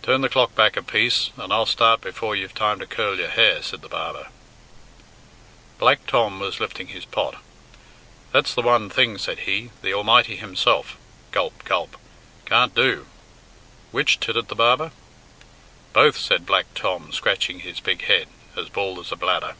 "Turn 0.00 0.20
the 0.20 0.28
clock 0.28 0.54
back 0.54 0.76
a 0.76 0.80
piece 0.84 1.30
and 1.36 1.52
I'll 1.52 1.66
start 1.66 2.00
before 2.00 2.36
you've 2.36 2.54
time 2.54 2.78
to 2.78 2.86
curl 2.86 3.18
your 3.18 3.26
hair," 3.30 3.60
said 3.64 3.82
the 3.82 3.88
barber. 3.88 4.28
Black 5.78 6.06
Tom 6.06 6.38
was 6.38 6.60
lifting 6.60 6.86
his 6.86 7.04
pot. 7.04 7.42
"That's 8.30 8.54
the 8.54 8.62
one 8.62 8.88
thing," 8.88 9.18
said 9.18 9.40
he, 9.40 9.70
"the 9.82 9.92
Almighty 9.92 10.36
Himself" 10.36 10.96
(gulp, 11.32 11.64
gulp) 11.64 11.96
"can't 12.44 12.76
do." 12.76 13.08
"Which?" 13.90 14.20
tittered 14.20 14.46
the 14.46 14.54
barber. 14.54 14.92
"Both," 15.92 16.16
said 16.18 16.46
Black 16.46 16.66
Tom, 16.76 17.10
scratching 17.12 17.58
his 17.58 17.80
big 17.80 18.04
head, 18.04 18.28
as 18.56 18.68
bald 18.68 19.00
as 19.00 19.10
a 19.10 19.16
bladder. 19.16 19.56